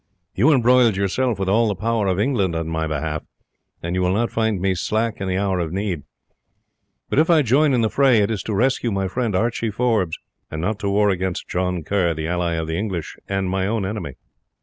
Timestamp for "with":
1.37-1.47